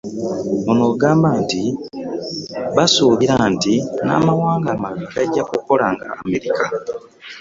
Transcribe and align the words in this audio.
Ono 0.71 0.83
agamba 0.93 1.29
nti 1.41 1.61
basuubira 2.75 3.35
nti 3.53 3.73
n'amawanga 4.05 4.69
amalala 4.75 5.09
gajja 5.15 5.43
kukola 5.49 5.85
nga 5.93 6.05
Amerika. 6.19 6.63